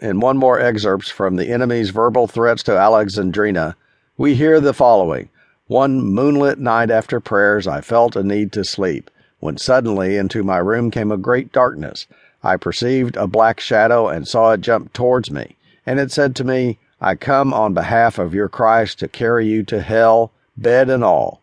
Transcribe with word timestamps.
in 0.00 0.20
one 0.20 0.36
more 0.36 0.60
excerpts 0.60 1.08
from 1.08 1.36
the 1.36 1.48
enemy's 1.48 1.90
verbal 1.90 2.26
threats 2.26 2.62
to 2.62 2.70
Alexandrina, 2.70 3.74
we 4.16 4.34
hear 4.34 4.60
the 4.60 4.72
following 4.72 5.28
One 5.66 6.00
moonlit 6.00 6.58
night 6.58 6.90
after 6.90 7.20
prayers, 7.20 7.66
I 7.66 7.80
felt 7.80 8.14
a 8.14 8.22
need 8.22 8.52
to 8.52 8.64
sleep, 8.64 9.10
when 9.40 9.56
suddenly 9.56 10.16
into 10.16 10.44
my 10.44 10.58
room 10.58 10.90
came 10.90 11.10
a 11.10 11.16
great 11.16 11.52
darkness. 11.52 12.06
I 12.42 12.56
perceived 12.56 13.16
a 13.16 13.26
black 13.26 13.58
shadow 13.58 14.06
and 14.08 14.28
saw 14.28 14.52
it 14.52 14.60
jump 14.60 14.92
towards 14.92 15.30
me, 15.30 15.56
and 15.84 15.98
it 15.98 16.12
said 16.12 16.36
to 16.36 16.44
me, 16.44 16.78
I 17.00 17.16
come 17.16 17.52
on 17.52 17.74
behalf 17.74 18.18
of 18.18 18.34
your 18.34 18.48
Christ 18.48 19.00
to 19.00 19.08
carry 19.08 19.46
you 19.46 19.62
to 19.64 19.82
hell, 19.82 20.30
bed 20.56 20.90
and 20.90 21.02
all. 21.02 21.42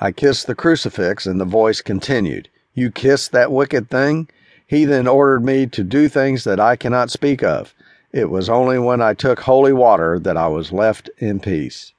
I 0.00 0.12
kissed 0.12 0.46
the 0.46 0.54
crucifix, 0.54 1.26
and 1.26 1.38
the 1.38 1.44
voice 1.44 1.82
continued, 1.82 2.48
You 2.74 2.90
kissed 2.90 3.32
that 3.32 3.52
wicked 3.52 3.90
thing? 3.90 4.28
He 4.66 4.86
then 4.86 5.06
ordered 5.06 5.44
me 5.44 5.66
to 5.66 5.84
do 5.84 6.08
things 6.08 6.44
that 6.44 6.60
I 6.60 6.76
cannot 6.76 7.10
speak 7.10 7.42
of. 7.42 7.74
It 8.12 8.28
was 8.28 8.50
only 8.50 8.76
when 8.76 9.00
I 9.00 9.14
took 9.14 9.38
holy 9.40 9.72
water 9.72 10.18
that 10.18 10.36
I 10.36 10.48
was 10.48 10.72
left 10.72 11.08
in 11.18 11.38
peace. 11.38 11.92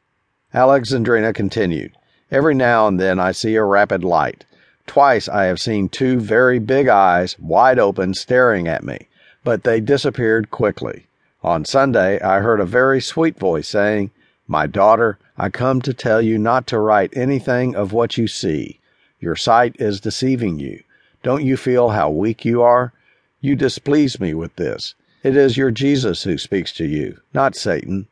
Alexandrina 0.54 1.34
continued, 1.34 1.94
Every 2.30 2.54
now 2.54 2.85
and 2.88 2.99
then 2.99 3.18
I 3.18 3.31
see 3.31 3.55
a 3.55 3.63
rapid 3.63 4.04
light. 4.04 4.44
Twice 4.85 5.30
I 5.30 5.45
have 5.45 5.62
seen 5.62 5.88
two 5.88 6.20
very 6.20 6.59
big 6.59 6.90
eyes, 6.90 7.40
wide 7.40 7.80
open, 7.80 8.13
staring 8.13 8.68
at 8.68 8.84
me, 8.84 9.08
but 9.45 9.63
they 9.63 9.80
disappeared 9.80 10.52
quickly. 10.52 11.05
On 11.44 11.63
Sunday 11.63 12.20
I 12.20 12.40
heard 12.41 12.59
a 12.59 12.66
very 12.66 12.99
sweet 12.99 13.40
voice 13.40 13.70
saying, 13.70 14.12
My 14.49 14.68
daughter, 14.68 15.18
I 15.38 15.48
come 15.48 15.82
to 15.82 15.93
tell 15.93 16.21
you 16.21 16.38
not 16.38 16.68
to 16.68 16.80
write 16.80 17.16
anything 17.16 17.73
of 17.73 17.93
what 17.93 18.18
you 18.18 18.27
see. 18.27 18.82
Your 19.21 19.38
sight 19.38 19.77
is 19.80 20.02
deceiving 20.02 20.59
you. 20.59 20.84
Don't 21.23 21.46
you 21.46 21.55
feel 21.55 21.90
how 21.90 22.09
weak 22.09 22.43
you 22.43 22.62
are? 22.62 22.91
You 23.40 23.55
displease 23.55 24.20
me 24.20 24.34
with 24.34 24.57
this. 24.57 24.93
It 25.23 25.38
is 25.38 25.55
your 25.55 25.70
Jesus 25.70 26.23
who 26.23 26.38
speaks 26.39 26.73
to 26.73 26.85
you, 26.85 27.20
not 27.31 27.55
Satan. 27.55 28.07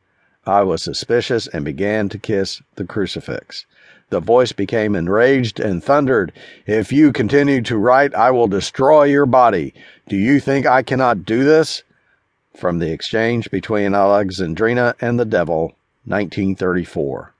I 0.46 0.62
was 0.62 0.84
suspicious 0.84 1.48
and 1.48 1.66
began 1.66 2.08
to 2.10 2.20
kiss 2.20 2.62
the 2.76 2.86
crucifix. 2.86 3.66
The 4.12 4.20
voice 4.20 4.52
became 4.52 4.96
enraged 4.96 5.60
and 5.60 5.84
thundered, 5.84 6.32
If 6.68 6.92
you 6.92 7.12
continue 7.12 7.62
to 7.64 7.78
write, 7.78 8.14
I 8.14 8.30
will 8.30 8.48
destroy 8.48 9.06
your 9.06 9.26
body. 9.26 9.74
Do 10.08 10.18
you 10.18 10.40
think 10.40 10.68
I 10.68 10.84
cannot 10.84 11.26
do 11.26 11.44
this? 11.44 11.84
From 12.56 12.78
the 12.78 12.92
exchange 12.92 13.50
between 13.50 13.94
Alexandrina 13.94 14.94
and 15.02 15.20
the 15.20 15.26
devil, 15.26 15.74
1934. 16.06 17.34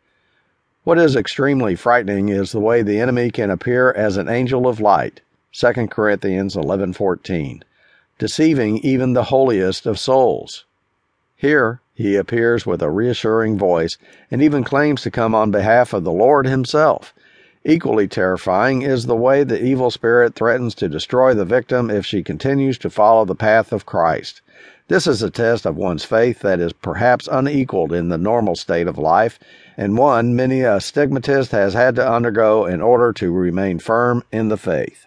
What 0.84 0.98
is 0.98 1.16
extremely 1.16 1.76
frightening 1.76 2.30
is 2.30 2.52
the 2.52 2.60
way 2.60 2.82
the 2.82 3.00
enemy 3.00 3.30
can 3.30 3.52
appear 3.52 3.92
as 3.92 4.18
an 4.18 4.30
angel 4.30 4.68
of 4.68 4.80
light, 4.80 5.22
2 5.52 5.90
Corinthians 5.90 6.56
11:14, 6.56 7.62
deceiving 8.20 8.78
even 8.80 9.14
the 9.14 9.24
holiest 9.24 9.88
of 9.88 9.98
souls. 9.98 10.66
Here 11.36 11.82
he 11.96 12.16
appears 12.16 12.66
with 12.66 12.82
a 12.82 12.92
reassuring 12.92 13.58
voice 13.58 13.98
and 14.30 14.42
even 14.42 14.64
claims 14.64 15.02
to 15.02 15.12
come 15.12 15.34
on 15.34 15.52
behalf 15.52 15.94
of 15.94 16.04
the 16.04 16.12
Lord 16.12 16.46
himself. 16.46 17.14
Equally 17.66 18.08
terrifying 18.08 18.82
is 18.84 19.06
the 19.06 19.16
way 19.16 19.44
the 19.44 19.64
evil 19.64 19.90
spirit 19.90 20.36
threatens 20.36 20.76
to 20.76 20.88
destroy 20.88 21.34
the 21.34 21.46
victim 21.46 21.90
if 21.90 22.06
she 22.06 22.24
continues 22.24 22.78
to 22.78 22.90
follow 22.90 23.26
the 23.26 23.36
path 23.36 23.74
of 23.74 23.86
Christ. 23.86 24.42
This 24.90 25.08
is 25.08 25.22
a 25.22 25.30
test 25.30 25.66
of 25.66 25.78
one's 25.78 26.04
faith 26.04 26.40
that 26.40 26.60
is 26.60 26.74
perhaps 26.74 27.28
unequaled 27.32 27.94
in 27.94 28.10
the 28.10 28.18
normal 28.18 28.56
state 28.56 28.88
of 28.88 28.98
life, 28.98 29.38
and 29.78 29.98
one 29.98 30.36
many 30.36 30.62
a 30.62 30.80
stigmatist 30.80 31.52
has 31.52 31.74
had 31.74 31.96
to 31.96 32.12
undergo 32.12 32.66
in 32.66 32.82
order 32.82 33.14
to 33.14 33.32
remain 33.32 33.80
firm 33.80 34.24
in 34.32 34.48
the 34.48 34.58
faith. 34.58 35.06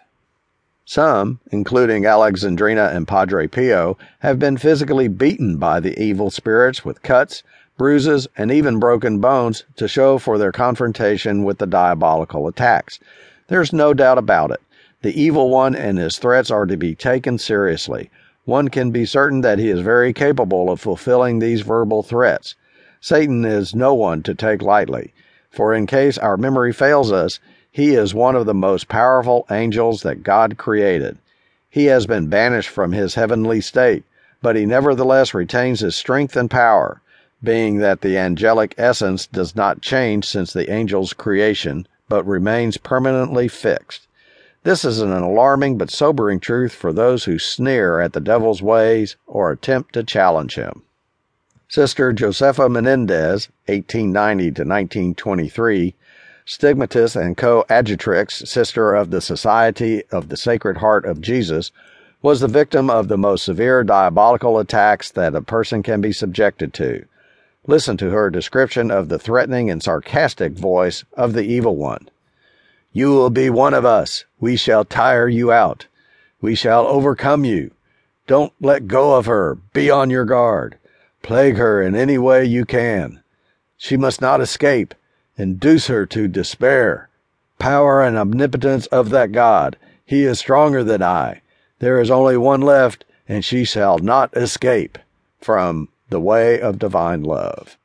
Some, 0.85 1.39
including 1.51 2.03
Alexandrina 2.05 2.93
and 2.93 3.07
Padre 3.07 3.47
Pio, 3.47 3.97
have 4.19 4.39
been 4.39 4.57
physically 4.57 5.07
beaten 5.07 5.57
by 5.57 5.79
the 5.79 5.97
evil 6.01 6.29
spirits 6.29 6.83
with 6.83 7.01
cuts, 7.01 7.43
bruises, 7.77 8.27
and 8.37 8.51
even 8.51 8.79
broken 8.79 9.19
bones 9.19 9.63
to 9.77 9.87
show 9.87 10.17
for 10.17 10.37
their 10.37 10.51
confrontation 10.51 11.43
with 11.43 11.57
the 11.57 11.67
diabolical 11.67 12.47
attacks. 12.47 12.99
There's 13.47 13.73
no 13.73 13.93
doubt 13.93 14.17
about 14.17 14.51
it. 14.51 14.61
The 15.01 15.19
evil 15.19 15.49
one 15.49 15.75
and 15.75 15.97
his 15.97 16.17
threats 16.17 16.51
are 16.51 16.65
to 16.65 16.77
be 16.77 16.95
taken 16.95 17.37
seriously 17.37 18.09
one 18.45 18.67
can 18.67 18.91
be 18.91 19.05
certain 19.05 19.39
that 19.41 19.57
he 19.57 19.69
is 19.69 19.79
very 19.79 20.11
capable 20.11 20.69
of 20.69 20.81
fulfilling 20.81 21.39
these 21.39 21.61
verbal 21.61 22.03
threats. 22.03 22.55
Satan 22.99 23.45
is 23.45 23.73
no 23.73 23.93
one 23.93 24.21
to 24.23 24.35
take 24.35 24.61
lightly, 24.61 25.13
for 25.49 25.73
in 25.73 25.87
case 25.87 26.17
our 26.17 26.35
memory 26.35 26.73
fails 26.73 27.11
us, 27.11 27.39
he 27.73 27.95
is 27.95 28.13
one 28.13 28.35
of 28.35 28.45
the 28.45 28.53
most 28.53 28.87
powerful 28.87 29.47
angels 29.49 30.03
that 30.03 30.21
God 30.21 30.59
created. 30.59 31.17
He 31.71 31.85
has 31.85 32.05
been 32.05 32.27
banished 32.27 32.69
from 32.69 32.91
his 32.91 33.15
heavenly 33.15 33.61
state, 33.61 34.03
but 34.43 34.55
he 34.55 34.63
nevertheless 34.63 35.33
retains 35.33 35.79
his 35.79 35.95
strength 35.95 36.37
and 36.37 36.51
power, 36.51 37.01
being 37.43 37.79
that 37.79 38.01
the 38.01 38.15
angelic 38.15 38.75
essence 38.77 39.25
does 39.25 39.55
not 39.55 39.81
change 39.81 40.25
since 40.25 40.53
the 40.53 40.69
angel's 40.69 41.13
creation, 41.13 41.87
but 42.07 42.27
remains 42.27 42.77
permanently 42.77 43.47
fixed. 43.47 44.05
This 44.61 44.85
is 44.85 45.01
an 45.01 45.11
alarming 45.11 45.79
but 45.79 45.89
sobering 45.89 46.39
truth 46.39 46.73
for 46.73 46.93
those 46.93 47.23
who 47.23 47.39
sneer 47.39 47.99
at 47.99 48.13
the 48.13 48.21
devil's 48.21 48.61
ways 48.61 49.15
or 49.25 49.51
attempt 49.51 49.93
to 49.93 50.03
challenge 50.03 50.53
him. 50.53 50.83
Sister 51.67 52.13
Josefa 52.13 52.69
Menendez, 52.69 53.49
1890 53.65 54.43
to 54.43 54.61
1923, 54.61 55.95
stigmatist 56.45 57.15
and 57.15 57.37
coadjutrix, 57.37 58.47
sister 58.47 58.93
of 58.93 59.11
the 59.11 59.21
Society 59.21 60.03
of 60.11 60.29
the 60.29 60.37
Sacred 60.37 60.77
Heart 60.77 61.05
of 61.05 61.21
Jesus, 61.21 61.71
was 62.21 62.39
the 62.39 62.47
victim 62.47 62.89
of 62.89 63.07
the 63.07 63.17
most 63.17 63.43
severe 63.43 63.83
diabolical 63.83 64.59
attacks 64.59 65.11
that 65.11 65.35
a 65.35 65.41
person 65.41 65.83
can 65.83 66.01
be 66.01 66.13
subjected 66.13 66.73
to. 66.73 67.05
Listen 67.67 67.95
to 67.97 68.09
her 68.09 68.29
description 68.29 68.91
of 68.91 69.09
the 69.09 69.19
threatening 69.19 69.69
and 69.69 69.81
sarcastic 69.81 70.53
voice 70.53 71.03
of 71.13 71.33
the 71.33 71.43
evil 71.43 71.75
one. 71.75 72.09
You 72.91 73.11
will 73.11 73.29
be 73.29 73.49
one 73.49 73.73
of 73.73 73.85
us. 73.85 74.25
We 74.39 74.55
shall 74.55 74.85
tire 74.85 75.27
you 75.27 75.51
out. 75.51 75.87
We 76.41 76.55
shall 76.55 76.85
overcome 76.87 77.45
you. 77.45 77.71
Don't 78.27 78.53
let 78.61 78.87
go 78.87 79.15
of 79.15 79.25
her. 79.25 79.55
Be 79.73 79.89
on 79.89 80.09
your 80.09 80.25
guard. 80.25 80.77
Plague 81.21 81.57
her 81.57 81.81
in 81.81 81.95
any 81.95 82.17
way 82.17 82.45
you 82.45 82.65
can. 82.65 83.23
She 83.77 83.97
must 83.97 84.21
not 84.21 84.41
escape. 84.41 84.93
Induce 85.37 85.87
her 85.87 86.05
to 86.05 86.27
despair. 86.27 87.09
Power 87.57 88.01
and 88.01 88.17
omnipotence 88.17 88.85
of 88.87 89.09
that 89.09 89.31
God. 89.31 89.77
He 90.05 90.25
is 90.25 90.39
stronger 90.39 90.83
than 90.83 91.01
I. 91.01 91.41
There 91.79 91.99
is 91.99 92.11
only 92.11 92.37
one 92.37 92.61
left, 92.61 93.05
and 93.27 93.43
she 93.43 93.63
shall 93.63 93.97
not 93.97 94.35
escape. 94.37 94.97
From 95.41 95.89
The 96.09 96.19
Way 96.19 96.61
of 96.61 96.79
Divine 96.79 97.23
Love. 97.23 97.77